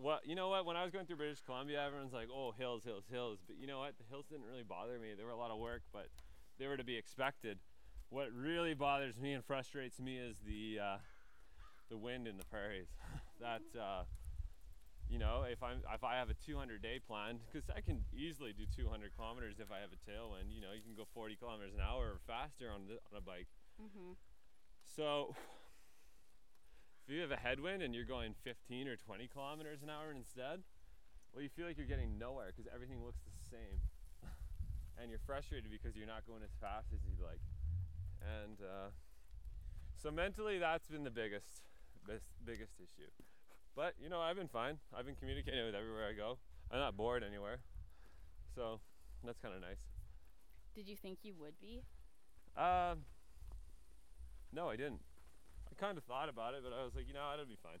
[0.00, 2.84] what you know what when I was going through British Columbia, everyone's like, "Oh, hills,
[2.84, 3.94] hills, hills," but you know what?
[3.98, 5.14] The hills didn't really bother me.
[5.16, 6.08] They were a lot of work, but
[6.58, 7.58] they were to be expected.
[8.10, 10.96] What really bothers me and frustrates me is the uh,
[11.90, 12.88] the wind in the prairies.
[13.40, 14.04] that uh,
[15.08, 18.52] you know, if I'm if I have a 200 day plan, because I can easily
[18.52, 20.54] do 200 kilometers if I have a tailwind.
[20.54, 23.20] You know, you can go 40 kilometers an hour or faster on the, on a
[23.20, 23.48] bike.
[23.80, 24.12] Mm-hmm.
[24.84, 25.34] So
[27.08, 30.60] if you have a headwind and you're going 15 or 20 kilometers an hour instead,
[31.32, 33.80] well, you feel like you're getting nowhere because everything looks the same,
[35.00, 37.40] and you're frustrated because you're not going as fast as you'd like.
[38.20, 38.92] And uh,
[39.96, 41.64] so mentally, that's been the biggest,
[42.06, 43.08] best, biggest issue.
[43.74, 44.76] But you know, I've been fine.
[44.92, 46.36] I've been communicating with everywhere I go.
[46.70, 47.60] I'm not bored anywhere,
[48.54, 48.80] so
[49.24, 49.88] that's kind of nice.
[50.74, 51.80] Did you think you would be?
[52.54, 53.08] Um,
[54.52, 55.00] no, I didn't.
[55.70, 57.78] I kind of thought about it, but I was like, you know, it'll be fine.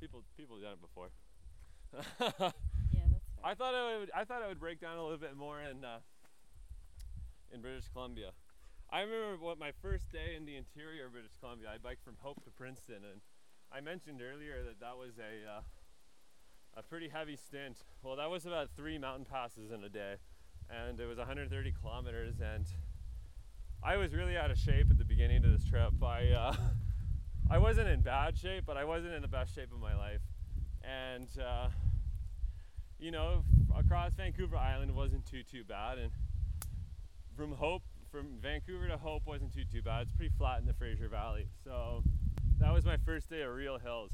[0.00, 1.10] People, people have done it before.
[2.92, 3.44] Yeah, that's fair.
[3.44, 4.10] I thought I would.
[4.14, 5.98] I thought I would break down a little bit more in uh,
[7.52, 8.30] in British Columbia.
[8.90, 11.70] I remember what my first day in the interior of British Columbia.
[11.74, 13.20] I biked from Hope to Princeton, and
[13.72, 15.60] I mentioned earlier that that was a uh,
[16.76, 17.78] a pretty heavy stint.
[18.02, 20.16] Well, that was about three mountain passes in a day,
[20.70, 22.40] and it was 130 kilometers.
[22.40, 22.66] And
[23.82, 25.92] I was really out of shape at the beginning of this trip.
[26.02, 26.54] I uh,
[27.52, 30.22] I wasn't in bad shape, but I wasn't in the best shape of my life,
[30.82, 31.68] and uh,
[32.98, 33.44] you know,
[33.76, 36.10] across Vancouver Island wasn't too too bad, and
[37.36, 40.06] from Hope, from Vancouver to Hope wasn't too too bad.
[40.06, 42.02] It's pretty flat in the Fraser Valley, so
[42.58, 44.12] that was my first day of real hills.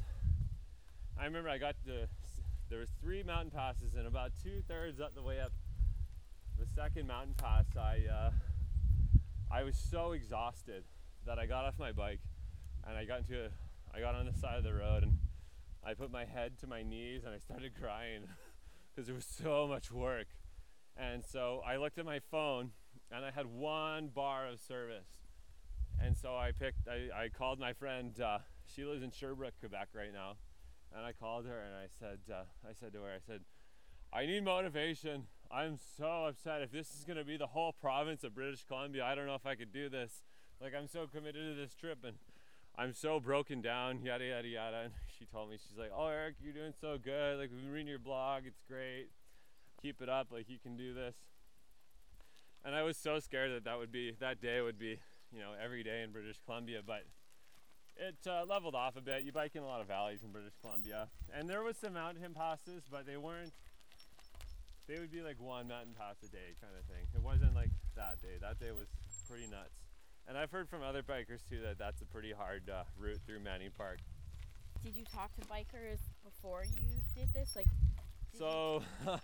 [1.16, 2.08] I remember I got the
[2.68, 5.52] there was three mountain passes, and about two thirds up the way up
[6.58, 8.30] the second mountain pass, I uh,
[9.48, 10.82] I was so exhausted
[11.24, 12.18] that I got off my bike
[12.88, 13.48] and I got into a,
[13.94, 15.18] I got on the side of the road and
[15.84, 18.22] I put my head to my knees and I started crying
[18.94, 20.26] because it was so much work.
[20.96, 22.70] And so I looked at my phone
[23.12, 25.06] and I had one bar of service.
[26.02, 29.88] And so I picked, I, I called my friend, uh, she lives in Sherbrooke, Quebec
[29.94, 30.36] right now.
[30.94, 33.40] And I called her and I said, uh, I said to her, I said,
[34.12, 35.24] I need motivation.
[35.50, 36.62] I'm so upset.
[36.62, 39.34] If this is going to be the whole province of British Columbia, I don't know
[39.34, 40.22] if I could do this.
[40.60, 42.16] Like, I'm so committed to this trip and
[42.78, 44.76] I'm so broken down, yada, yada, yada.
[44.84, 47.38] And she told me, she's like, Oh, Eric, you're doing so good.
[47.38, 48.42] Like, we've been reading your blog.
[48.46, 49.08] It's great.
[49.82, 50.28] Keep it up.
[50.30, 51.16] Like, you can do this.
[52.64, 55.00] And I was so scared that that would be, that day would be,
[55.32, 56.80] you know, every day in British Columbia.
[56.86, 57.02] But
[57.96, 59.24] it uh, leveled off a bit.
[59.24, 61.08] You bike in a lot of valleys in British Columbia.
[61.34, 63.52] And there was some mountain passes, but they weren't
[64.88, 67.04] they would be like one mountain pass a day kind of thing.
[67.14, 68.40] It wasn't like that day.
[68.40, 68.86] That day was
[69.28, 69.87] pretty nuts.
[70.28, 73.40] And I've heard from other bikers too that that's a pretty hard uh, route through
[73.40, 73.98] Manning Park.
[74.84, 77.56] Did you talk to bikers before you did this?
[77.56, 77.66] Like,
[78.32, 78.82] did So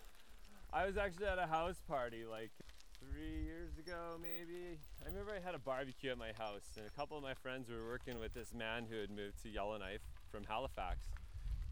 [0.72, 2.50] I was actually at a house party like
[2.98, 4.78] three years ago, maybe.
[5.04, 7.68] I remember I had a barbecue at my house, and a couple of my friends
[7.68, 10.00] were working with this man who had moved to Yellowknife
[10.32, 11.00] from Halifax,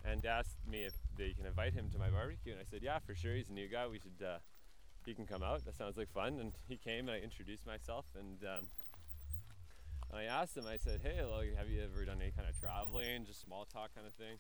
[0.05, 2.53] and asked me if they can invite him to my barbecue.
[2.53, 3.35] And I said, yeah, for sure.
[3.35, 3.87] He's a new guy.
[3.87, 4.25] We should.
[4.25, 4.39] Uh,
[5.07, 5.65] he can come out.
[5.65, 6.39] That sounds like fun.
[6.39, 8.67] And he came, and I introduced myself, and um,
[10.15, 10.65] I asked him.
[10.69, 13.95] I said, hey, like, have you ever done any kind of traveling, just small talk
[13.95, 14.37] kind of thing?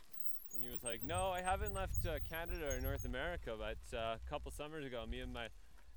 [0.55, 4.17] And he was like, no, I haven't left uh, Canada or North America, but uh,
[4.17, 5.49] a couple summers ago, me and my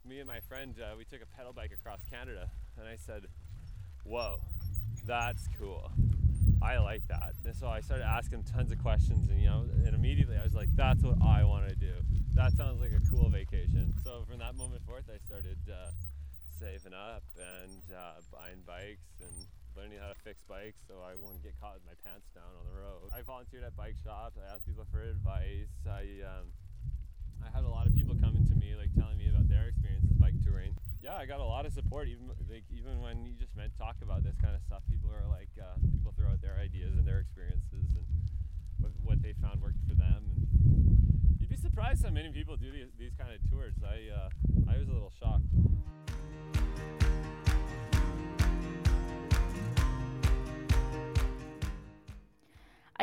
[0.08, 3.26] me and my friend, uh, we took a pedal bike across Canada, and I said,
[4.06, 4.38] "Whoa,
[5.06, 5.92] that's cool.
[6.62, 9.96] I like that." And so I started asking tons of questions, and you know, and
[9.96, 11.94] immediately I was like, "That's what I want to do.
[12.36, 15.90] That sounds like a cool vacation." So from that moment forth, I started uh,
[16.60, 19.36] saving up and uh, buying bikes and
[19.76, 22.66] learning how to fix bikes so I wouldn't get caught with my pants down on
[22.66, 23.12] the road.
[23.12, 24.40] I volunteered at bike shops.
[24.40, 25.72] I asked people for advice.
[25.84, 26.56] I um,
[27.44, 30.16] I had a lot of people coming to me, like telling me about their experiences
[30.18, 30.74] bike touring.
[31.04, 34.00] Yeah, I got a lot of support, even like even when you just meant talk
[34.02, 34.82] about this kind of stuff.
[34.90, 38.08] People are like, uh, people throw out their ideas and their experiences and
[38.80, 40.26] what, what they found worked for them.
[40.34, 43.76] And you'd be surprised how many people do these, these kind of tours.
[43.84, 44.30] I uh,
[44.72, 45.46] I was a little shocked.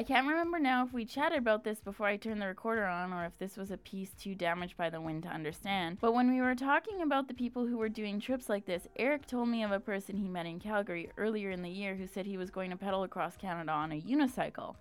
[0.03, 3.12] I can't remember now if we chatted about this before I turned the recorder on
[3.12, 5.99] or if this was a piece too damaged by the wind to understand.
[6.01, 9.29] But when we were talking about the people who were doing trips like this, Eric
[9.29, 12.27] told me of a person he met in Calgary earlier in the year who said
[12.27, 14.75] he was going to pedal across Canada on a unicycle.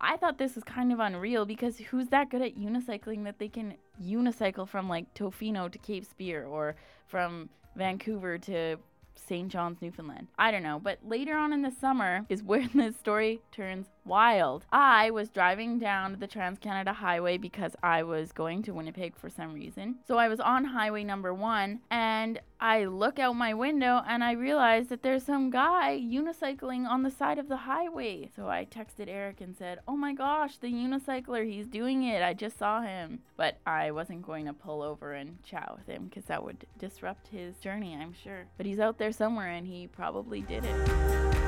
[0.00, 3.48] I thought this was kind of unreal because who's that good at unicycling that they
[3.48, 6.76] can unicycle from like Tofino to Cape Spear or
[7.08, 8.76] from Vancouver to
[9.16, 9.50] St.
[9.50, 10.28] John's, Newfoundland.
[10.38, 14.64] I don't know, but later on in the summer is where this story turns wild.
[14.72, 19.30] I was driving down the Trans Canada Highway because I was going to Winnipeg for
[19.30, 19.96] some reason.
[20.06, 24.32] So I was on highway number one and I look out my window and I
[24.32, 28.30] realize that there's some guy unicycling on the side of the highway.
[28.34, 32.22] So I texted Eric and said, Oh my gosh, the unicycler, he's doing it.
[32.22, 33.20] I just saw him.
[33.36, 37.28] But I wasn't going to pull over and chat with him because that would disrupt
[37.28, 38.46] his journey, I'm sure.
[38.56, 41.43] But he's out there somewhere and he probably did it.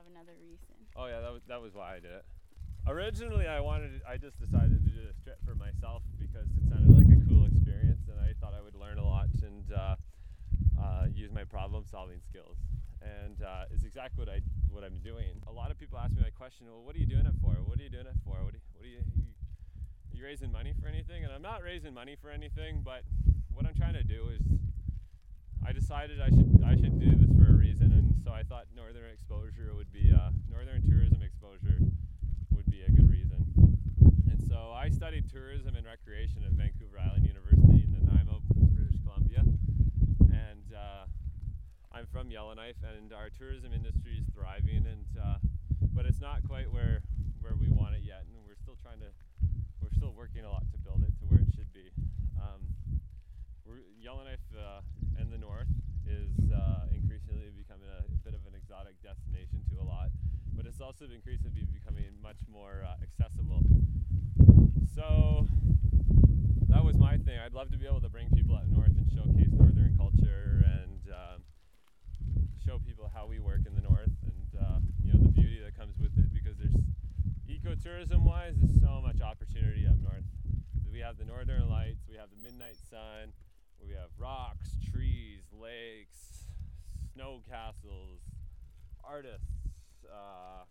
[0.00, 0.72] Have another reason?
[0.96, 2.24] Oh yeah, that was that was why I did it.
[2.88, 6.88] Originally, I wanted I just decided to do this trip for myself because it sounded
[6.88, 9.96] like a cool experience, and I thought I would learn a lot and uh,
[10.80, 12.56] uh, use my problem-solving skills.
[13.04, 14.40] And uh, it's exactly what I
[14.72, 15.36] what I'm doing.
[15.46, 17.52] A lot of people ask me my question, well, what are you doing it for?
[17.60, 18.40] What are you doing it for?
[18.40, 21.24] What are you, what are you, are you raising money for anything?
[21.24, 23.04] And I'm not raising money for anything, but
[23.52, 24.40] what I'm trying to do is
[25.66, 28.66] I decided I should I should do this for a reason, and so I thought
[28.76, 31.80] northern exposure would be uh, northern tourism exposure
[32.52, 33.44] would be a good reason.
[34.28, 38.42] And so I studied tourism and recreation at Vancouver Island University in Nanaimo,
[38.76, 39.44] British Columbia,
[40.28, 41.08] and uh,
[41.92, 45.38] I'm from Yellowknife, and our tourism industry is thriving, and uh,
[45.94, 47.00] but it's not quite where
[47.40, 49.10] where we want it yet, and we're still trying to
[49.80, 51.88] we're still working a lot to build it to where it should be.
[52.36, 52.60] Um,
[54.00, 54.80] Yellowknife uh,
[55.20, 55.68] and the north
[56.08, 58.34] is uh, increasingly becoming a, bit
[59.02, 60.10] destination to a lot,
[60.54, 63.62] but it's also increasingly becoming much more uh, accessible.
[64.94, 65.46] So
[66.68, 67.38] that was my thing.
[67.38, 71.00] I'd love to be able to bring people up north and showcase northern culture and
[71.12, 71.42] um,
[72.64, 75.76] show people how we work in the north and uh, you know the beauty that
[75.76, 76.76] comes with it because there's
[77.48, 80.24] ecotourism wise there's so much opportunity up north.
[80.92, 83.32] We have the northern lights, we have the midnight sun,
[83.80, 86.44] we have rocks, trees, lakes,
[87.14, 88.20] snow castles,
[89.04, 89.50] artists,
[90.06, 90.64] uh,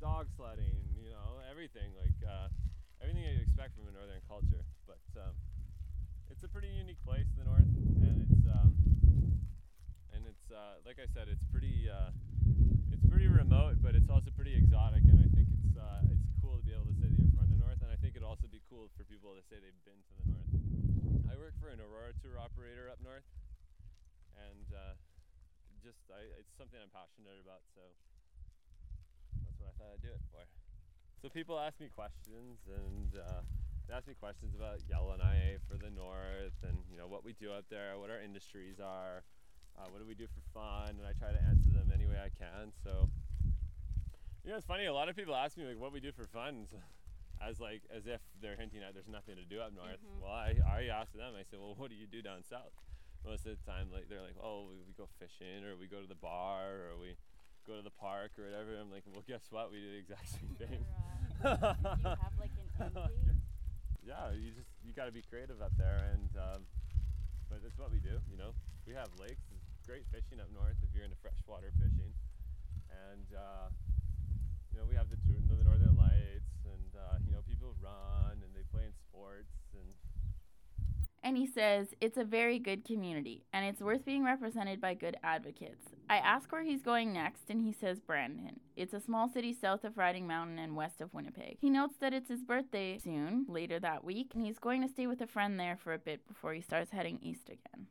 [0.00, 2.48] dog sledding, you know, everything like uh,
[3.00, 4.64] everything you'd expect from a northern culture.
[4.84, 5.34] But um,
[6.30, 7.68] it's a pretty unique place, the north,
[8.04, 8.72] and it's um,
[10.12, 12.12] and it's uh, like I said, it's pretty uh,
[12.92, 16.60] it's pretty remote, but it's also pretty exotic, and I think it's uh, it's cool
[16.60, 18.48] to be able to say that you're from the north, and I think it'd also
[18.50, 20.52] be cool for people to say they've been to the north.
[21.32, 23.26] I work for an Aurora tour operator up north,
[24.36, 24.94] and uh,
[25.86, 27.94] just I, it's something I'm passionate about, so
[29.46, 30.42] that's what I thought I'd do it for.
[31.22, 33.46] So people ask me questions, and uh,
[33.86, 37.52] they ask me questions about Yellowknife for the north, and you know what we do
[37.54, 39.22] up there, what our industries are,
[39.78, 42.18] uh, what do we do for fun, and I try to answer them any way
[42.18, 42.74] I can.
[42.82, 43.06] So
[44.42, 44.86] you know, it's funny.
[44.86, 46.66] A lot of people ask me like what we do for fun.
[46.70, 46.82] so-
[47.38, 50.00] as like as if they're hinting at there's nothing to do up north.
[50.00, 50.22] Mhm.
[50.24, 51.34] Well, I, I asked them.
[51.38, 52.72] I said, well, what do you do down south?
[53.24, 56.00] Most of the time, like they're like, oh, we, we go fishing, or we go
[56.00, 57.16] to the bar, or we
[57.66, 58.76] go to the park, or whatever.
[58.78, 59.72] I'm like, well, guess what?
[59.72, 60.82] We do the exact same thing.
[61.42, 63.40] uh, you have like an end
[64.06, 66.60] yeah, you just you got to be creative up there, and um,
[67.50, 68.22] but that's what we do.
[68.30, 68.54] You know,
[68.86, 69.42] we have lakes.
[69.50, 72.14] It's great fishing up north if you're into freshwater fishing,
[73.10, 73.66] and uh,
[74.70, 78.54] you know we have the the Northern Lights, and uh, you know people run and
[78.54, 79.90] they play in sports, and
[81.26, 85.16] And he says it's a very good community and it's worth being represented by good
[85.24, 85.88] advocates.
[86.08, 88.60] I ask where he's going next and he says Brandon.
[88.76, 91.56] It's a small city south of Riding Mountain and west of Winnipeg.
[91.60, 95.08] He notes that it's his birthday soon, later that week, and he's going to stay
[95.08, 97.88] with a friend there for a bit before he starts heading east again.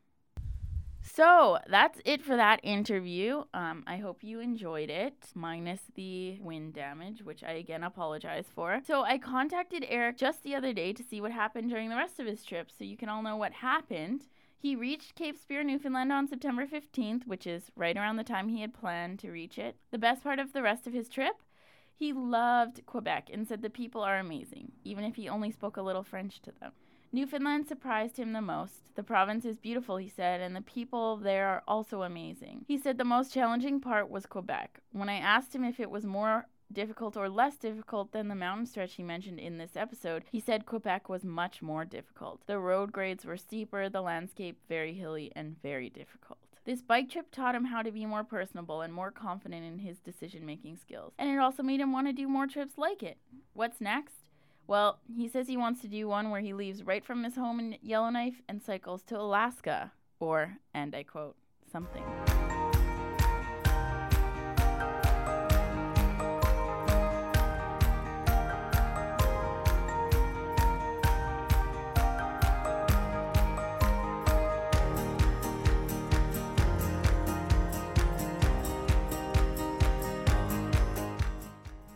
[1.14, 3.44] So that's it for that interview.
[3.54, 8.80] Um, I hope you enjoyed it, minus the wind damage, which I again apologize for.
[8.86, 12.18] So I contacted Eric just the other day to see what happened during the rest
[12.18, 14.26] of his trip, so you can all know what happened.
[14.58, 18.60] He reached Cape Spear, Newfoundland on September 15th, which is right around the time he
[18.60, 19.76] had planned to reach it.
[19.92, 21.36] The best part of the rest of his trip?
[21.94, 25.82] He loved Quebec and said the people are amazing, even if he only spoke a
[25.82, 26.72] little French to them.
[27.16, 28.94] Newfoundland surprised him the most.
[28.94, 32.66] The province is beautiful, he said, and the people there are also amazing.
[32.68, 34.82] He said the most challenging part was Quebec.
[34.92, 38.66] When I asked him if it was more difficult or less difficult than the mountain
[38.66, 42.42] stretch he mentioned in this episode, he said Quebec was much more difficult.
[42.46, 46.40] The road grades were steeper, the landscape very hilly and very difficult.
[46.66, 50.00] This bike trip taught him how to be more personable and more confident in his
[50.00, 53.16] decision making skills, and it also made him want to do more trips like it.
[53.54, 54.25] What's next?
[54.66, 57.60] Well, he says he wants to do one where he leaves right from his home
[57.60, 61.36] in Yellowknife and cycles to Alaska, or, and I quote,
[61.70, 62.04] something.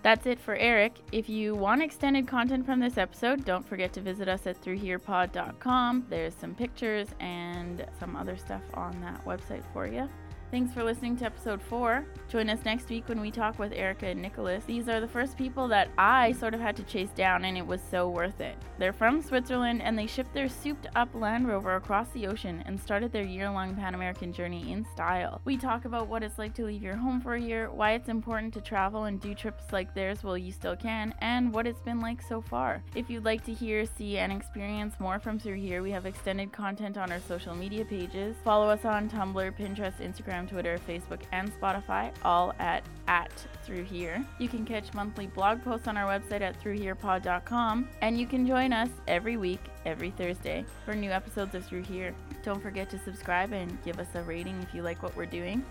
[0.02, 0.94] That's it for Eric.
[1.12, 6.06] If you want extended content from this episode, don't forget to visit us at throughherepod.com.
[6.08, 10.08] There's some pictures and some other stuff on that website for you.
[10.50, 12.04] Thanks for listening to episode four.
[12.28, 14.64] Join us next week when we talk with Erica and Nicholas.
[14.64, 17.64] These are the first people that I sort of had to chase down, and it
[17.64, 18.56] was so worth it.
[18.76, 22.80] They're from Switzerland and they shipped their souped up Land Rover across the ocean and
[22.80, 25.40] started their year long Pan American journey in style.
[25.44, 28.08] We talk about what it's like to leave your home for a year, why it's
[28.08, 31.82] important to travel and do trips like theirs while you still can, and what it's
[31.82, 32.82] been like so far.
[32.96, 36.50] If you'd like to hear, see, and experience more from Through Here, we have extended
[36.50, 38.34] content on our social media pages.
[38.42, 40.39] Follow us on Tumblr, Pinterest, Instagram.
[40.40, 43.32] Instagram, Twitter, Facebook, and Spotify, all at at
[43.64, 44.24] Through Here.
[44.38, 48.72] You can catch monthly blog posts on our website at throughherepod.com, and you can join
[48.72, 52.14] us every week, every Thursday, for new episodes of Through Here.
[52.42, 55.64] Don't forget to subscribe and give us a rating if you like what we're doing.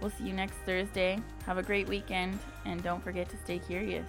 [0.00, 1.18] We'll see you next Thursday.
[1.46, 4.06] Have a great weekend, and don't forget to stay curious.